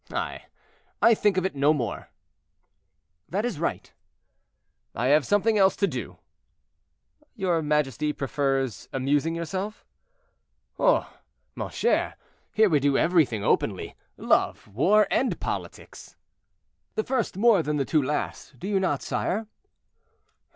[0.09, 0.45] "I!
[0.99, 2.09] I think of it no more."
[3.29, 3.93] "That is right."
[4.95, 6.17] "I have something else to do."
[7.35, 9.85] "Your majesty prefers amusing yourself."
[10.79, 11.07] "Oh!
[11.53, 12.15] mon cher,
[12.51, 16.15] here we do everything openly; love, war, and politics."
[16.95, 19.45] "The first more than the two last; do you not, sire?"